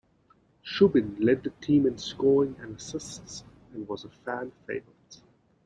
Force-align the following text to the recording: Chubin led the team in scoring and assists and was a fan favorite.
Chubin 0.63 1.15
led 1.19 1.43
the 1.43 1.51
team 1.63 1.85
in 1.85 1.99
scoring 1.99 2.55
and 2.59 2.75
assists 2.75 3.43
and 3.71 3.87
was 3.87 4.03
a 4.03 4.09
fan 4.09 4.51
favorite. 4.65 5.21